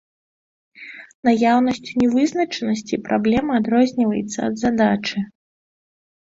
[1.27, 5.17] Наяўнасцю нявызначанасці праблема адрозніваецца ад задачы.